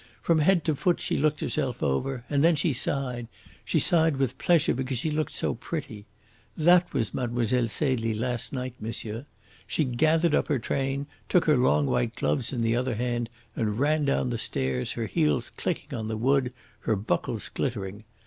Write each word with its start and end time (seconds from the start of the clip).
From 0.23 0.39
head 0.39 0.65
to 0.65 0.73
foot 0.73 0.99
she 0.99 1.15
looked 1.15 1.41
herself 1.41 1.83
over, 1.83 2.23
and 2.27 2.43
then 2.43 2.55
she 2.55 2.73
sighed 2.73 3.27
she 3.63 3.77
sighed 3.77 4.17
with 4.17 4.39
pleasure 4.39 4.73
because 4.73 4.97
she 4.97 5.11
looked 5.11 5.31
so 5.31 5.53
pretty. 5.53 6.07
That 6.57 6.91
was 6.91 7.13
Mlle. 7.13 7.45
Celie 7.67 8.15
last 8.15 8.51
night, 8.51 8.73
monsieur. 8.79 9.27
She 9.67 9.83
gathered 9.85 10.33
up 10.33 10.47
her 10.47 10.57
train, 10.57 11.05
took 11.29 11.45
her 11.45 11.55
long 11.55 11.85
white 11.85 12.15
gloves 12.15 12.51
in 12.51 12.61
the 12.61 12.75
other 12.75 12.95
hand, 12.95 13.29
and 13.55 13.77
ran 13.77 14.03
down 14.05 14.31
the 14.31 14.39
stairs, 14.39 14.93
her 14.93 15.05
heels 15.05 15.51
clicking 15.51 15.95
on 15.95 16.07
the 16.07 16.17
wood, 16.17 16.51
her 16.79 16.95
buckles 16.95 17.49
glittering. 17.49 18.03